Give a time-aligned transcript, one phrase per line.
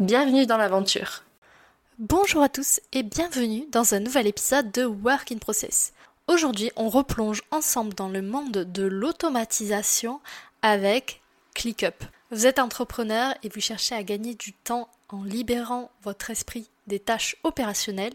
[0.00, 1.22] Bienvenue dans l'aventure.
[2.00, 5.92] Bonjour à tous et bienvenue dans un nouvel épisode de Work in Process.
[6.26, 10.20] Aujourd'hui, on replonge ensemble dans le monde de l'automatisation
[10.62, 11.22] avec
[11.54, 12.02] ClickUp.
[12.32, 16.98] Vous êtes entrepreneur et vous cherchez à gagner du temps en libérant votre esprit des
[16.98, 18.14] tâches opérationnelles,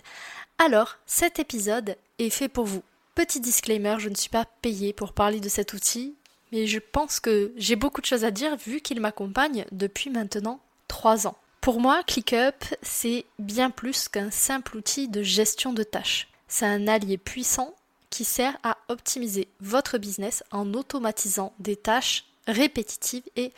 [0.58, 2.84] alors cet épisode est fait pour vous.
[3.16, 6.14] Petit disclaimer, je ne suis pas payée pour parler de cet outil,
[6.52, 10.60] mais je pense que j'ai beaucoup de choses à dire vu qu'il m'accompagne depuis maintenant
[10.90, 11.38] 3 ans.
[11.70, 16.28] Pour moi, ClickUp, c'est bien plus qu'un simple outil de gestion de tâches.
[16.48, 17.76] C'est un allié puissant
[18.10, 23.54] qui sert à optimiser votre business en automatisant des tâches répétitives et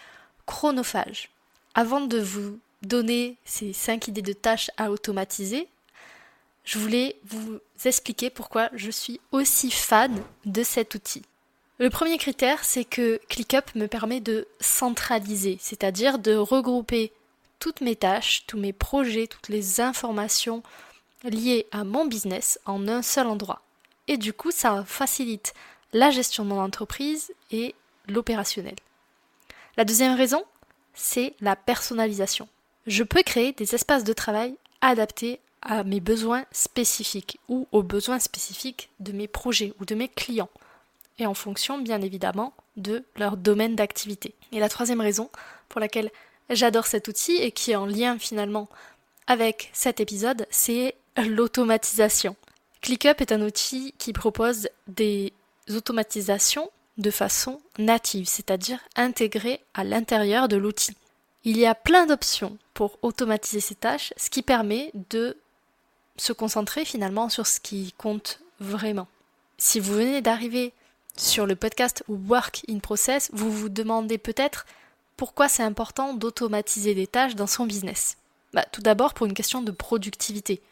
[0.46, 1.30] chronophages.
[1.74, 5.70] Avant de vous donner ces 5 idées de tâches à automatiser,
[6.66, 11.22] je voulais vous expliquer pourquoi je suis aussi fan de cet outil.
[11.78, 17.14] Le premier critère, c'est que ClickUp me permet de centraliser, c'est-à-dire de regrouper
[17.62, 20.64] toutes mes tâches, tous mes projets, toutes les informations
[21.24, 23.62] liées à mon business en un seul endroit.
[24.08, 25.54] Et du coup, ça facilite
[25.94, 27.76] la gestion de mon entreprise et
[28.10, 28.76] l'opérationnel.
[29.78, 30.44] La deuxième raison,
[30.96, 32.50] c'est la personnalisation.
[32.88, 38.20] Je peux créer des espaces de travail adaptés à mes besoins spécifiques ou aux besoins
[38.20, 40.50] spécifiques de mes projets ou de mes clients
[41.20, 44.34] et en fonction bien évidemment de leur domaine d'activité.
[44.52, 45.30] Et la troisième raison
[45.70, 46.10] pour laquelle
[46.52, 48.70] j'adore cet outil et qui est en lien finalement
[49.28, 52.36] avec cet épisode, c'est l'automatisation.
[52.82, 55.34] ClickUp est un outil qui propose des
[55.70, 60.96] automatisations de façon native, c'est-à-dire intégrées à l'intérieur de l'outil.
[61.44, 65.38] Il y a plein d'options pour automatiser ces tâches, ce qui permet de
[66.18, 69.08] se concentrer finalement sur ce qui compte vraiment.
[69.58, 70.74] Si vous venez d'arriver
[71.18, 74.66] sur le podcast Work in Process, vous vous demandez peut-être
[75.22, 78.18] pourquoi c'est important d'automatiser des tâches dans son business
[78.54, 80.64] bah, Tout d'abord pour une question de productivité.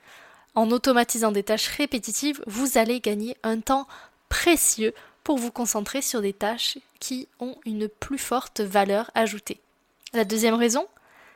[0.55, 3.87] En automatisant des tâches répétitives, vous allez gagner un temps
[4.27, 9.59] précieux pour vous concentrer sur des tâches qui ont une plus forte valeur ajoutée.
[10.13, 10.87] La deuxième raison,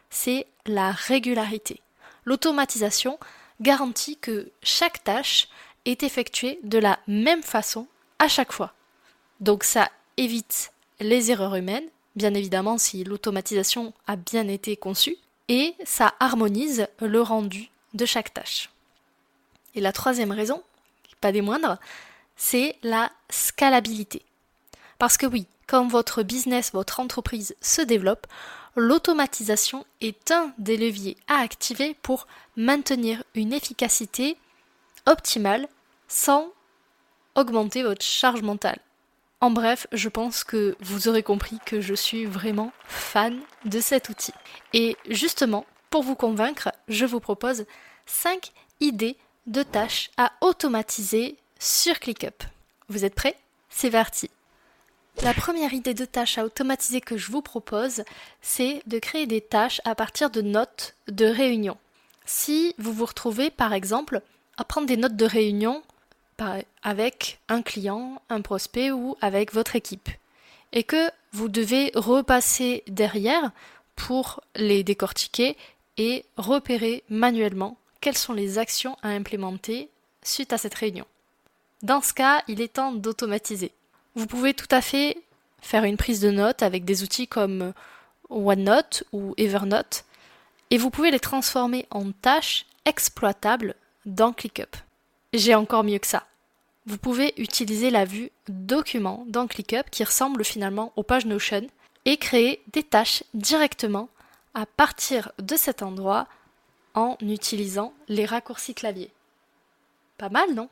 [0.09, 1.81] c'est la régularité.
[2.25, 3.19] L'automatisation
[3.61, 5.49] garantit que chaque tâche
[5.85, 7.85] est effectuée de la même façon
[8.17, 8.73] à chaque fois.
[9.39, 15.17] Donc ça évite les erreurs humaines bien évidemment si l'automatisation a bien été conçue,
[15.49, 18.69] et ça harmonise le rendu de chaque tâche.
[19.75, 20.63] Et la troisième raison,
[21.23, 21.77] pas des moindres,
[22.35, 24.21] c'est la scalabilité.
[24.99, 28.27] Parce que oui, quand votre business, votre entreprise se développe,
[28.75, 34.37] l'automatisation est un des leviers à activer pour maintenir une efficacité
[35.05, 35.67] optimale
[36.07, 36.51] sans
[37.35, 38.79] augmenter votre charge mentale.
[39.43, 44.07] En bref, je pense que vous aurez compris que je suis vraiment fan de cet
[44.07, 44.31] outil.
[44.71, 47.65] Et justement, pour vous convaincre, je vous propose
[48.05, 52.45] 5 idées de tâches à automatiser sur ClickUp.
[52.87, 53.35] Vous êtes prêts?
[53.67, 54.29] C'est parti
[55.21, 58.05] La première idée de tâche à automatiser que je vous propose,
[58.41, 61.75] c'est de créer des tâches à partir de notes de réunion.
[62.23, 64.21] Si vous vous retrouvez par exemple
[64.55, 65.83] à prendre des notes de réunion
[66.81, 70.09] avec un client, un prospect ou avec votre équipe.
[70.71, 73.51] Et que vous devez repasser derrière
[73.95, 75.55] pour les décortiquer
[75.97, 79.89] et repérer manuellement quelles sont les actions à implémenter
[80.23, 81.05] suite à cette réunion.
[81.83, 83.71] Dans ce cas, il est temps d'automatiser.
[84.15, 85.17] Vous pouvez tout à fait
[85.61, 87.73] faire une prise de notes avec des outils comme
[88.29, 90.05] OneNote ou Evernote
[90.69, 93.75] et vous pouvez les transformer en tâches exploitables
[94.05, 94.75] dans ClickUp.
[95.33, 96.25] J'ai encore mieux que ça.
[96.85, 101.67] Vous pouvez utiliser la vue document dans ClickUp qui ressemble finalement aux pages Notion
[102.03, 104.09] et créer des tâches directement
[104.53, 106.27] à partir de cet endroit
[106.93, 109.11] en utilisant les raccourcis clavier.
[110.17, 110.69] Pas mal, non?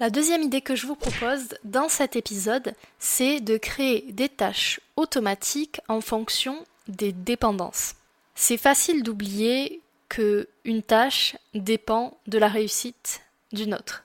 [0.00, 4.80] La deuxième idée que je vous propose dans cet épisode, c'est de créer des tâches
[4.96, 7.94] automatiques en fonction des dépendances.
[8.34, 14.04] C'est facile d'oublier que une tâche dépend de la réussite d'une autre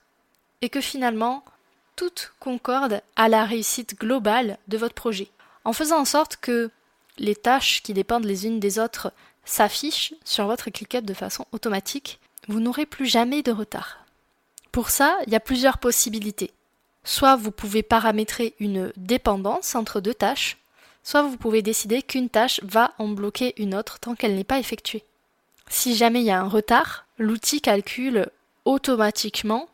[0.61, 1.43] et que finalement
[1.95, 5.29] tout concorde à la réussite globale de votre projet.
[5.65, 6.69] En faisant en sorte que
[7.17, 9.11] les tâches qui dépendent les unes des autres
[9.45, 14.05] s'affiche sur votre ClickUp de façon automatique, vous n'aurez plus jamais de retard.
[14.71, 16.51] Pour ça, il y a plusieurs possibilités.
[17.03, 20.57] Soit vous pouvez paramétrer une dépendance entre deux tâches,
[21.03, 24.59] soit vous pouvez décider qu'une tâche va en bloquer une autre tant qu'elle n'est pas
[24.59, 25.03] effectuée.
[25.69, 28.27] Si jamais il y a un retard, l'outil calcule
[28.65, 29.67] automatiquement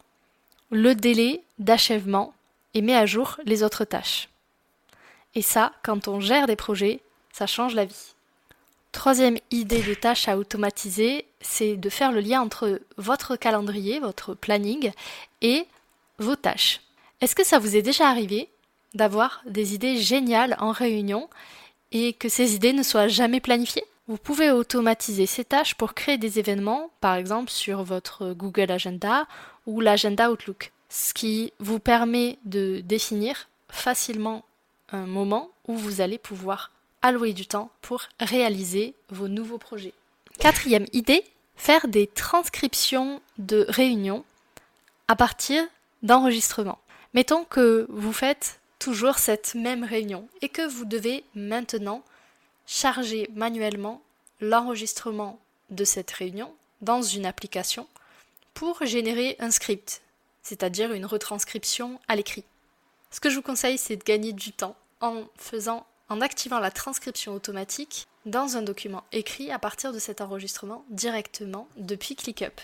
[0.73, 2.33] le délai d'achèvement
[2.73, 4.29] et met à jour les autres tâches.
[5.35, 6.99] Et ça, quand on gère des projets,
[7.31, 8.13] ça change la vie.
[8.91, 14.33] Troisième idée de tâche à automatiser, c'est de faire le lien entre votre calendrier, votre
[14.33, 14.91] planning
[15.41, 15.65] et
[16.19, 16.81] vos tâches.
[17.21, 18.49] Est-ce que ça vous est déjà arrivé
[18.93, 21.29] d'avoir des idées géniales en réunion
[21.91, 23.85] et que ces idées ne soient jamais planifiées?
[24.07, 29.25] Vous pouvez automatiser ces tâches pour créer des événements, par exemple sur votre Google Agenda
[29.65, 34.45] ou l'agenda Outlook, ce qui vous permet de définir facilement
[34.89, 36.71] un moment où vous allez pouvoir
[37.01, 39.93] allouer du temps pour réaliser vos nouveaux projets.
[40.39, 41.23] Quatrième idée,
[41.55, 44.23] faire des transcriptions de réunions
[45.07, 45.63] à partir
[46.01, 46.79] d'enregistrements.
[47.13, 52.03] Mettons que vous faites toujours cette même réunion et que vous devez maintenant
[52.65, 54.01] charger manuellement
[54.41, 55.39] l'enregistrement
[55.69, 57.87] de cette réunion dans une application
[58.53, 60.01] pour générer un script,
[60.41, 62.43] c'est-à-dire une retranscription à l'écrit.
[63.11, 66.71] Ce que je vous conseille, c'est de gagner du temps en faisant en activant la
[66.71, 72.61] transcription automatique dans un document écrit à partir de cet enregistrement directement depuis ClickUp.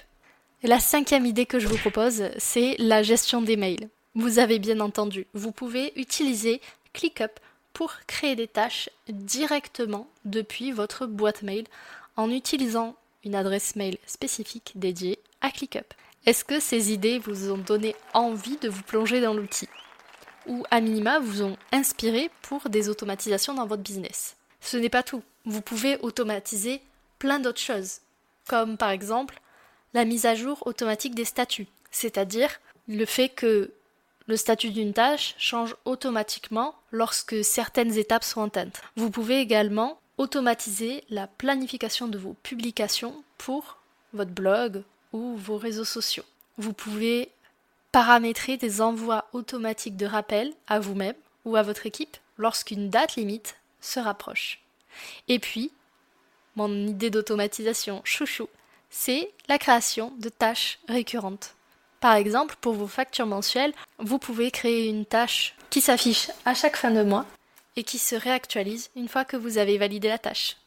[0.64, 3.90] La cinquième idée que je vous propose, c'est la gestion des mails.
[4.16, 6.62] Vous avez bien entendu, vous pouvez utiliser
[6.94, 7.40] ClickUp
[7.74, 11.66] pour créer des tâches directement depuis votre boîte mail
[12.18, 15.94] en utilisant une adresse mail spécifique dédiée à ClickUp.
[16.26, 19.70] Est-ce que ces idées vous ont donné envie de vous plonger dans l'outil
[20.48, 24.36] ou à minima vous ont inspiré pour des automatisations dans votre business?
[24.62, 25.24] Ce n'est pas tout.
[25.46, 26.82] Vous pouvez automatiser
[27.18, 28.00] plein d'autres choses,
[28.48, 29.40] comme par exemple
[29.94, 32.50] la mise à jour automatique des statuts, c'est-à-dire
[32.88, 33.72] le fait que
[34.28, 38.80] le statut d'une tâche change automatiquement lorsque certaines étapes sont atteintes.
[38.96, 43.78] Vous pouvez également automatiser la planification de vos publications pour
[44.14, 44.84] votre blog
[45.14, 46.26] ou vos réseaux sociaux.
[46.58, 47.30] Vous pouvez
[47.92, 51.16] paramétrer des envois automatiques de rappel à vous-même
[51.46, 54.60] ou à votre équipe lorsqu'une date limite se rapproche.
[55.28, 55.72] Et puis,
[56.56, 58.50] mon idée d'automatisation chouchou,
[58.90, 61.56] c'est la création de tâches récurrentes.
[62.00, 66.78] Par exemple, pour vos factures mensuelles, vous pouvez créer une tâche qui s'affiche à chaque
[66.78, 67.26] fin de mois
[67.76, 70.58] et qui se réactualise une fois que vous avez validé la tâche.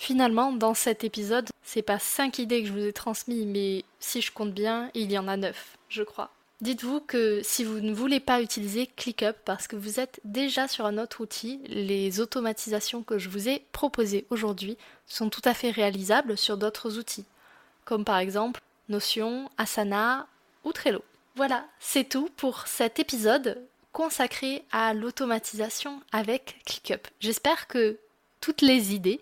[0.00, 4.22] Finalement, dans cet épisode, c'est pas 5 idées que je vous ai transmises, mais si
[4.22, 6.30] je compte bien, il y en a 9, je crois.
[6.62, 10.86] Dites-vous que si vous ne voulez pas utiliser ClickUp parce que vous êtes déjà sur
[10.86, 15.70] un autre outil, les automatisations que je vous ai proposées aujourd'hui sont tout à fait
[15.70, 17.26] réalisables sur d'autres outils,
[17.84, 20.26] comme par exemple Notion, Asana
[20.64, 21.04] ou Trello.
[21.36, 23.60] Voilà, c'est tout pour cet épisode
[23.92, 27.06] consacré à l'automatisation avec ClickUp.
[27.20, 27.98] J'espère que
[28.40, 29.20] toutes les idées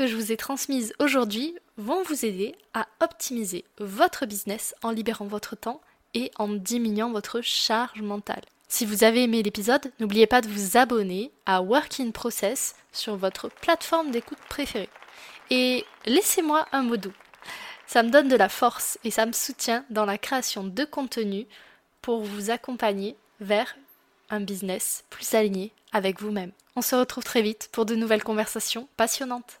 [0.00, 5.26] que je vous ai transmises aujourd'hui vont vous aider à optimiser votre business en libérant
[5.26, 5.82] votre temps
[6.14, 8.40] et en diminuant votre charge mentale.
[8.66, 13.16] Si vous avez aimé l'épisode, n'oubliez pas de vous abonner à Work in Process sur
[13.16, 14.88] votre plateforme d'écoute préférée.
[15.50, 17.12] Et laissez-moi un mot doux.
[17.86, 21.46] Ça me donne de la force et ça me soutient dans la création de contenu
[22.00, 23.76] pour vous accompagner vers
[24.30, 26.52] un business plus aligné avec vous-même.
[26.74, 29.60] On se retrouve très vite pour de nouvelles conversations passionnantes.